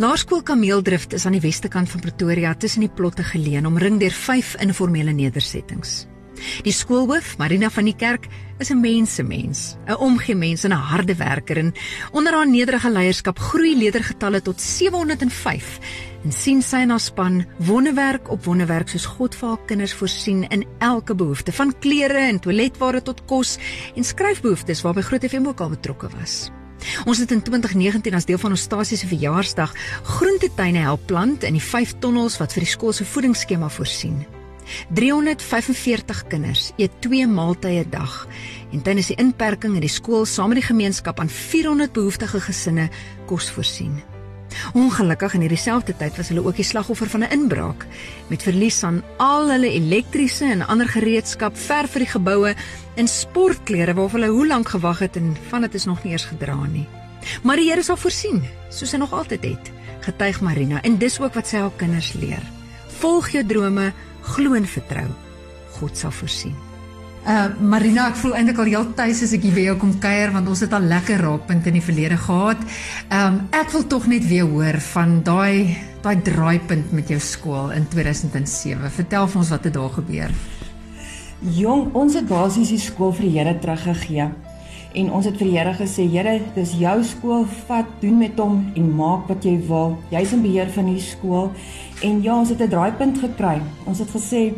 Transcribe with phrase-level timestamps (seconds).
[0.00, 4.14] Laerskool Kameeldrift is aan die weste kant van Pretoria tussen die plotte geleë, omring deur
[4.16, 6.06] vyf informele nedersettings.
[6.64, 8.24] Die skoolhoof, Marina van die Kerk,
[8.64, 11.74] is 'n mensemens, 'n omgee mens en 'n harde werker en
[12.12, 15.78] onder haar nederige leierskap groei leerdergetalle tot 705
[16.24, 20.48] en sien sy en haar span wonderwerk op wonderwerk soos God vir haar kinders voorsien
[20.48, 23.58] in elke behoefte, van klere en toiletware tot kos
[23.96, 26.50] en skryfbehoeftes waarby Groot FM ook al betrokke was.
[27.06, 29.72] Ons het in 2019 as deel van ons stasie se verjaarsdag
[30.16, 34.26] groentetuine help plant in die 5 tonnels wat vir die skool se voedingsskema voorsien.
[34.94, 38.26] 345 kinders eet 2 maaltye 'n dag
[38.72, 42.88] en tydens die inperking in die skool saam met die gemeenskap aan 400 behoeftige gesinne
[43.26, 44.09] kos voorsien.
[44.74, 47.86] Ongelukkig in hierdie selfde tyd was hulle ook die slagoffer van 'n inbraak
[48.28, 52.54] met verlies aan al hulle elektriese en ander gereedskap, verf vir die geboue
[52.94, 56.24] en sportklere waarop hulle hoe lank gewag het en van dit is nog nie eers
[56.24, 56.86] gedra nie.
[57.42, 59.70] Maar die Here sal voorsien, soos hy nog altyd het,
[60.00, 62.42] getuig Marina en dis ook wat sy haar kinders leer.
[63.00, 63.92] Volg jou drome,
[64.22, 65.08] glo en vertrou.
[65.70, 66.69] God sal voorsien.
[67.20, 70.30] Uh Marina, ek voel eintlik al heel tuis as ek hier by jou kom kuier
[70.32, 72.62] want ons het al lekker raakpunt in die verlede gehad.
[73.12, 77.84] Um ek wil tog net weer hoor van daai daai draaipunt met jou skool in
[77.92, 78.88] 2007.
[78.96, 80.32] Vertel vir ons wat het daar gebeur.
[81.40, 84.30] Jong, ons het basies die skool vir die Here teruggegee.
[84.90, 88.62] En ons het vir die Here gesê, Here, dis jou skool, vat, doen met hom
[88.76, 89.98] en maak wat jy wil.
[90.10, 91.52] Jy's in beheer van die skool.
[92.04, 93.60] En ja, ons het 'n draaipunt gekry.
[93.84, 94.52] Ons het gesê,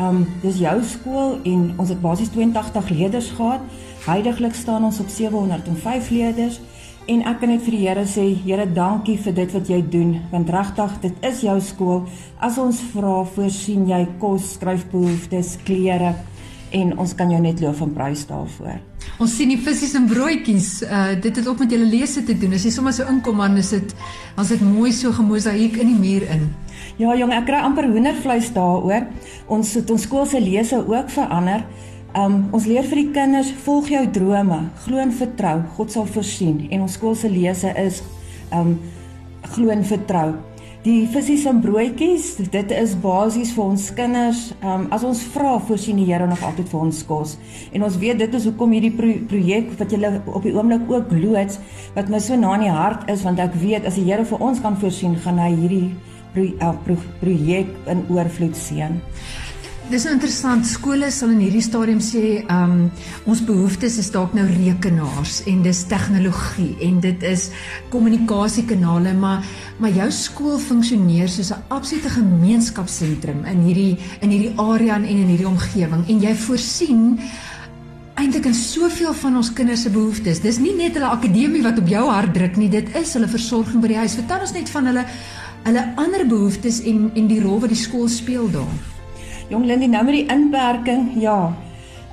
[0.00, 3.62] Um dis jou skool en ons het basies 82 leerders gehad.
[4.06, 6.60] Heidiglik staan ons op 705 leerders
[7.06, 10.14] en ek kan net vir die Here sê, Here, dankie vir dit wat jy doen
[10.32, 12.04] want regtig dit is jou skool.
[12.40, 16.14] As ons vra, voorsien jy kos, skryfbehoeftes, klere
[16.74, 18.80] en ons kan jou net loof en prys daarvoor.
[19.22, 20.70] Ons sien die visse en broodjies.
[20.82, 22.56] Uh dit het ook met julle lese te doen.
[22.56, 23.94] As jy sommer so inkom dan is dit
[24.40, 26.48] as dit mooi so gemosaïek in die muur in.
[26.98, 29.08] Ja jong, ek kry amper hoendervleis daaroor.
[29.50, 31.66] Ons het ons skool se lese ook verander.
[32.14, 36.60] Um ons leer vir die kinders volg jou drome, glo en vertrou, God sal voorsien
[36.70, 38.04] en ons skool se lese is
[38.54, 38.76] um
[39.56, 40.28] glo en vertrou.
[40.84, 44.44] Die visse en broodjies, dit is basies vir ons kinders.
[44.62, 47.34] Um as ons vra, voorsien die Here nog altyd vir ons kos.
[47.74, 51.10] En ons weet dit is hoekom hierdie pro projek wat julle op die oomblik ook
[51.18, 51.58] loods
[51.98, 54.38] wat my so na in die hart is want ek weet as die Here vir
[54.38, 55.88] ons kan voorsien, gaan hy hierdie
[56.34, 56.70] Eh,
[57.20, 58.96] projek in oorvloed seën.
[59.86, 60.64] Dis interessant.
[60.66, 62.90] Skole sal in hierdie stadium sê, ehm um,
[63.30, 67.50] ons behoeftes is dalk nou rekenaars en dis tegnologie en dit is
[67.92, 69.46] kommunikasiekanale, maar
[69.78, 75.28] maar jou skool funksioneer soos 'n absolute gemeenskapsentrum in hierdie in hierdie area en in
[75.28, 77.20] hierdie omgewing en jy voorsien
[78.14, 80.40] eintlik in soveel van ons kinders se behoeftes.
[80.40, 83.82] Dis nie net hulle akademie wat op jou hart druk nie, dit is hulle versorging
[83.82, 84.14] by die huis.
[84.14, 85.04] Vertel ons net van hulle
[85.64, 88.74] hulle ander behoeftes en en die rol wat die skool speel daar.
[89.48, 91.54] Jong Lindy, nou met die inperking, ja.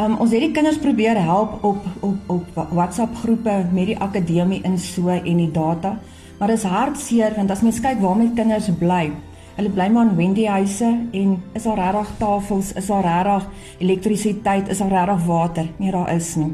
[0.00, 4.62] Um, ons het die kinders probeer help op op op WhatsApp groepe met die akademie
[4.66, 5.98] in so en die data.
[6.38, 9.12] Maar dit is hartseer want as mens kyk waar my kinders bly,
[9.54, 13.46] hulle bly maar in Wendy huise en is daar regtig tafels, is daar regtig
[13.78, 15.68] elektrisiteit, is daar regtig water?
[15.78, 16.50] Nee, daar is nie.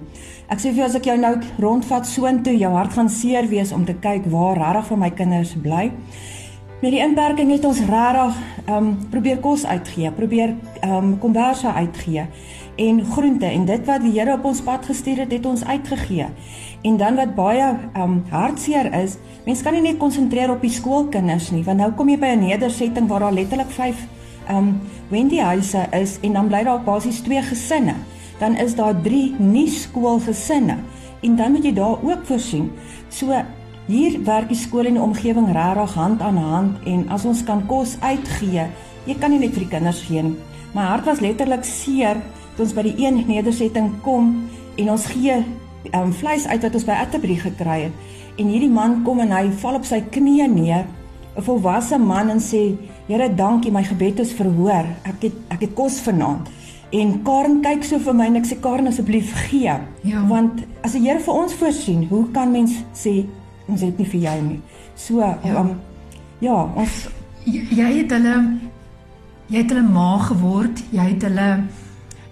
[0.50, 3.72] Ek sê vir jou as ek jou nou rondvat soontoe, jou hart gaan seer wees
[3.72, 5.86] om te kyk waar regtig vir my kinders bly.
[6.80, 11.68] Met die inperking het ons regtig ehm um, probeer kos uitgee, probeer ehm um, komberse
[11.72, 12.24] uitgee
[12.76, 16.26] en groente en dit wat die Here op ons pad gestuur het, het ons uitgegee.
[16.82, 20.72] En dan wat baie ehm um, hartseer is, mense kan nie net konsentreer op die
[20.72, 24.06] skoolkinders nie, want nou kom jy by 'n nedersetting waar daar letterlik 5
[24.48, 24.80] ehm um,
[25.10, 27.94] Wendy huise is en dan bly daar basies twee gesinne.
[28.38, 30.76] Dan is daar 3 nie skoolgesinne
[31.20, 32.72] en dan moet jy daar ook voorsien.
[33.08, 33.44] So
[33.90, 37.64] Hier werk die skool en die omgewing regtig hand aan hand en as ons kan
[37.66, 38.68] kos uitgee,
[39.08, 40.36] jy kan nie net vir die kinders gee nie.
[40.76, 42.20] My hart was letterlik seer
[42.54, 44.28] toe ons by die een nedersetting kom
[44.78, 45.40] en ons gee
[45.90, 48.14] um, vleis uit wat ons by Atterbury gekry het.
[48.38, 50.86] En hierdie man kom en hy val op sy knieë neer,
[51.34, 52.78] 'n volwasse man en sê:
[53.08, 54.86] "Here, dankie, my gebed is verhoor.
[55.02, 56.46] Ek het ek het kos vanaand."
[56.92, 59.74] En Karen kyk so vir my en ek sê Karen asseblief gee.
[60.02, 60.26] Ja.
[60.28, 63.26] Want as die Here vir ons voorsien, hoe kan mens sê
[63.70, 64.60] ons het nie vir jou nie.
[64.96, 65.74] So, ja, um,
[66.40, 67.06] ja ons
[67.44, 68.36] jy, jy het hulle
[69.50, 71.50] jy het hulle ma geword, jy het hulle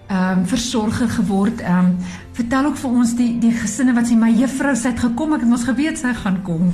[0.09, 1.61] ehm um, versorger geword.
[1.61, 1.97] Ehm um,
[2.39, 5.43] vertel ook vir ons die die gesinne wat sê my juffrou sê het gekom, ek
[5.45, 6.71] het mos geweet sy gaan kom.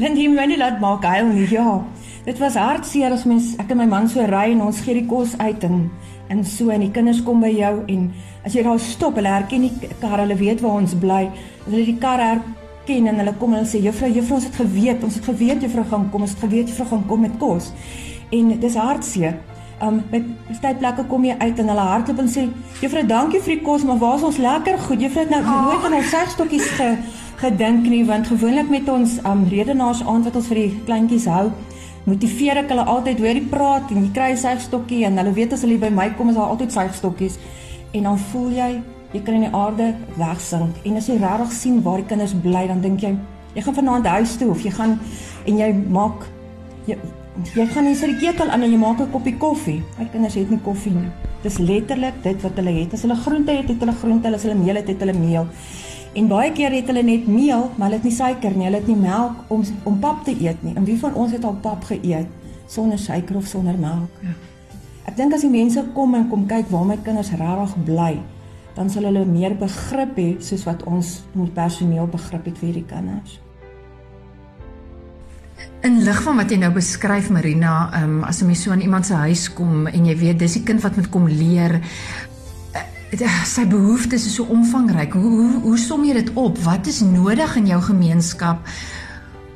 [0.00, 1.46] Lindy my nie laat maak hy nie.
[1.52, 1.82] Ja.
[2.24, 5.06] Dit was hartseer as mens ek en my man so ry en ons gee die
[5.06, 5.90] kos uit en
[6.32, 8.08] en so en die kinders kom by jou en
[8.44, 11.28] as jy daar stop, hulle herken die kar, hulle weet waar ons bly.
[11.66, 12.40] Hulle die kar her
[12.86, 15.66] ken en hulle kom en hulle sê juffrou, juffrou ons het geweet, ons het geweet
[15.66, 17.72] juffrou gaan kom, ons het geweet juffrou gaan kom met kos.
[18.30, 19.36] En dis hartseer.
[19.82, 20.26] Um met
[20.62, 22.46] baie plekke kom jy uit en hulle hardloop en sê
[22.80, 25.02] juffrou, dankie vir die kos, maar waar is ons lekker goed?
[25.02, 25.60] Juffrou het nou oh.
[25.68, 26.90] nooit aan ons segstokkies ge,
[27.42, 31.48] gedink nie, want gewoonlik met ons um redenaars aand wat ons vir die kleintjies hou,
[32.04, 35.52] motiveer ek hulle altyd hoor die praat en jy kry 'n segstokkie en hulle weet
[35.56, 37.38] as hulle by my kom is daar altyd segstokkies
[37.92, 38.70] en dan voel jy
[39.14, 42.66] jy kan in die aarde wegsink en as jy regtig sien waar die kinders bly
[42.66, 43.14] dan dink jy
[43.54, 44.98] jy gaan vanaand huis toe of jy gaan
[45.46, 46.26] en jy maak
[46.88, 46.96] jy,
[47.54, 49.82] jy gaan nie sit die ketel aan en jy maak 'n koppie koffie.
[49.98, 51.10] My kinders het nie koffie nie.
[51.42, 52.92] Dis letterlik dit wat hulle het.
[52.92, 54.34] As hulle groente het het hulle groente.
[54.34, 55.46] As hulle meel het het hulle meel.
[56.14, 58.64] En baie keer het hulle net meel maar hulle het nie suiker nie.
[58.64, 60.74] Hulle het nie melk om om pap te eet nie.
[60.74, 62.26] En wie van ons het al pap geëet
[62.66, 64.10] sonder suiker of sonder melk?
[64.22, 64.34] Ja.
[65.04, 68.18] Ek dink as die mense kom en kom kyk waar my kinders regtig bly,
[68.74, 72.88] dan sal hulle meer begrip hê soos wat ons met personeel begrip het vir hierdie
[72.90, 73.38] kinders.
[75.84, 79.06] In lig van wat jy nou beskryf Marina, um, as 'n mens so aan iemand
[79.06, 81.80] se huis kom en jy weet dis die kind wat moet kom leer,
[82.74, 85.12] uh, sy behoeftes is so omvangryk.
[85.12, 86.58] Hoe hoe hoe som jy dit op?
[86.58, 88.58] Wat is nodig in jou gemeenskap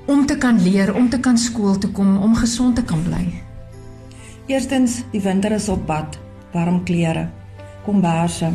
[0.06, 3.42] om te kan leer, om te kan skool toe kom, om gesond te kan bly?
[4.46, 6.18] Eerstens, die winter is op pad.
[6.52, 7.28] Warm klere,
[7.84, 8.52] komberse.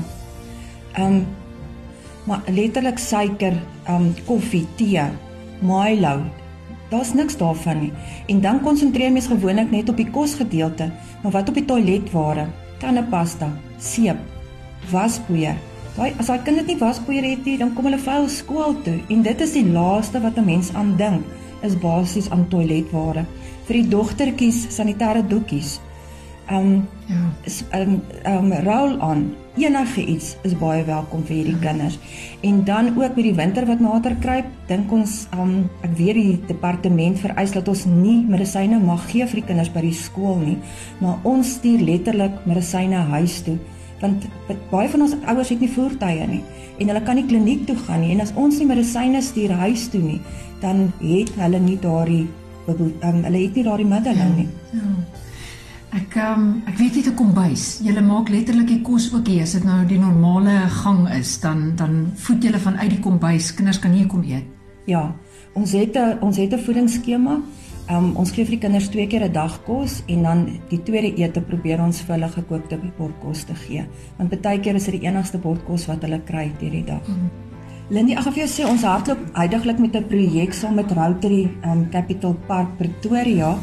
[0.99, 1.25] Um,
[2.23, 3.53] maar letterlik suiker,
[3.89, 5.03] um, koffie, tee,
[5.59, 6.21] Milo.
[6.89, 7.91] Daar's niks daarvan nie.
[8.27, 10.91] En dan konsentreer mens gewoonlik net op die kosgedeelte,
[11.23, 12.47] maar wat op die toiletware?
[12.77, 13.49] Tandepasta,
[13.79, 14.19] seep,
[14.91, 15.57] waspoeier.
[15.93, 18.95] Daai as daai kind dit nie waspoeier het nie, dan kom hulle vuil skool toe
[19.13, 21.25] en dit is die laaste wat 'n mens aan dink,
[21.61, 23.25] is basies aan toiletware
[23.67, 25.79] vir die dogtertjies sanitêre doekies.
[26.51, 27.21] Um ja.
[27.79, 31.61] um um roll on enige iets is baie welkom vir hierdie ja.
[31.69, 31.99] kinders.
[32.41, 36.39] En dan ook met die winter wat nader kruip, dink ons um ek weet die
[36.47, 40.57] departement vereis dat ons nie medisyne mag gee vir die kinders by die skool nie,
[40.99, 43.59] maar ons stuur letterlik medisyne huis toe
[44.03, 44.27] want
[44.71, 46.41] baie van ons ouers het nie voertuie nie
[46.81, 49.85] en hulle kan nie kliniek toe gaan nie en as ons nie medisyne stuur huis
[49.93, 50.19] toe nie
[50.63, 52.25] dan het hulle nie daardie
[52.67, 54.47] um, hulle het nie daardie middele ja, nie.
[54.73, 54.89] Ja.
[55.93, 57.63] Ek um, ek weet jy te kombuis.
[57.85, 59.43] Julle maak letterlik die kos ook hier.
[59.45, 63.51] As dit nou die normale gang is, dan dan voed julle vanuit die kombuis.
[63.53, 64.47] Kinders kan hier kom eet.
[64.89, 65.11] Ja.
[65.53, 67.41] Ons het 'n ons het 'n voedingsskema.
[67.91, 71.13] Um, ons gee vir die kinders twee keer 'n dag kos en dan die tweede
[71.15, 73.85] ete probeer ons vir hulle gekookte bordkos te gee.
[74.17, 77.07] Want baie keer is dit die enigste bordkos wat hulle kry hierdie dag.
[77.07, 77.29] Mm.
[77.89, 81.89] Lindy, ag of jy sê ons hardloop heidaglik met 'n projek saam met Rotary um,
[81.89, 83.57] Capital Park Pretoria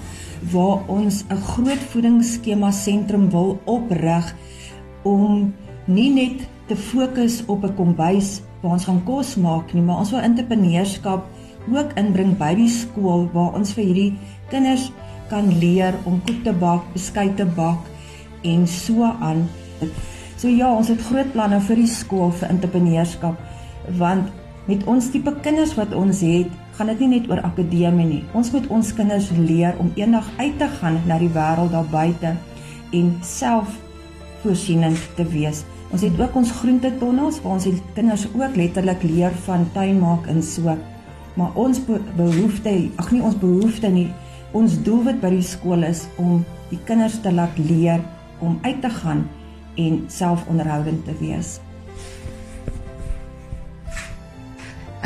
[0.49, 4.35] waar ons 'n groot voedingsskema sentrum wil oprig
[5.03, 5.55] om
[5.85, 10.11] nie net te fokus op 'n kombuis waar ons gaan kos maak nie, maar ons
[10.11, 11.25] wil entrepreneurskap
[11.69, 14.93] ook inbring by die skool waar ons vir hierdie kinders
[15.29, 17.79] kan leer om koek te bak, beskuit te bak
[18.43, 19.49] en so aan.
[20.37, 23.37] So ja, ons het groot planne vir die skool vir entrepreneurskap
[23.99, 24.29] want
[24.71, 28.21] met ons tipe kinders wat ons het, gaan dit nie net oor akademie nie.
[28.39, 32.35] Ons moet ons kinders leer om eendag uit te gaan na die wêreld daar buite
[32.95, 33.75] en self
[34.45, 35.65] voorsienend te wees.
[35.91, 40.29] Ons het ook ons groentetonnels waar ons die kinders ook letterlik leer van tuin maak
[40.31, 40.77] en so.
[41.35, 41.81] Maar ons
[42.17, 44.09] behoefte, ag nee, ons behoefte nie,
[44.55, 48.03] ons doelwit by die skool is om die kinders te laat leer
[48.39, 49.27] om uit te gaan
[49.81, 51.59] en selfonderhoudend te wees.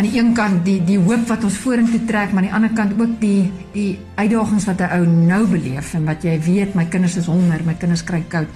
[0.05, 2.73] Aan die een kant die die hoop wat ons vorentoe trek, maar aan die ander
[2.77, 6.85] kant ook die die uitdagings wat 'n ou nou beleef en wat jy weet my
[6.85, 8.49] kinders is honger, my kinders kry koud.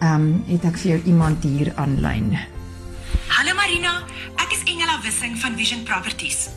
[0.00, 2.38] Ehm um, het ek vir jou iemand hier aanlyn.
[3.28, 4.02] Hallo Marina,
[4.36, 6.48] ek is Engela Wissing van Vision Properties.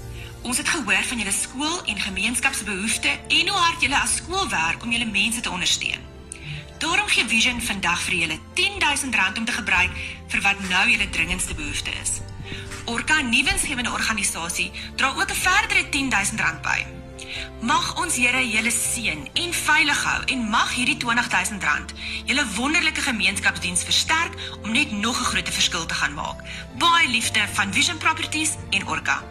[0.42, 4.84] Ons het gehoor van julle skool en gemeenskapsbehoeftes en hoe hard julle as skool werk
[4.84, 6.11] om julle mense te ondersteun.
[6.82, 9.98] Daarom gee Vision vandag vir julle R10000 om te gebruik
[10.34, 12.14] vir wat nou julle dringendste behoefte is.
[12.90, 16.80] Orca nuwensgewende organisasie dra ook 'n verdere R10000 by.
[17.62, 21.94] Mag ons Here julle seën en veilig hou en mag hierdie R20000
[22.26, 24.34] julle wonderlike gemeenskapsdiens versterk
[24.64, 26.42] om net nog 'n groot verskil te gaan maak.
[26.78, 29.24] Baie liefde van Vision Properties en Orca.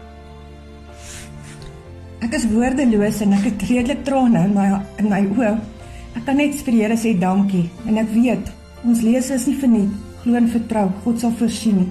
[2.19, 5.80] Ek is woordeloos en ek het redelik trane in my in my oë.
[6.11, 8.49] Ek kan net vir die Here sê dankie en ek weet
[8.87, 9.91] ons lees is nie verniet.
[10.21, 11.85] Glo en vertrou, God sal voorsien.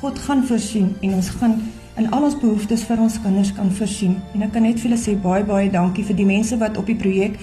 [0.00, 1.54] God gaan voorsien en ons gaan
[2.00, 4.16] in al ons behoeftes vir ons kinders kan voorsien.
[4.34, 6.90] En ek kan net vir julle sê baie baie dankie vir die mense wat op
[6.90, 7.38] die projek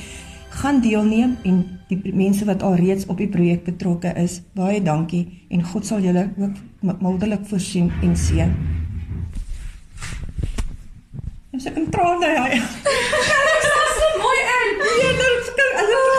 [0.61, 4.41] gaan deelneem en die mense wat al reeds op die projek betrokke is.
[4.57, 8.53] Baie dankie en God sal julle ook mildelik voorsien en seën.
[11.61, 12.61] sy kan trane hy.
[15.57, 16.10] Các!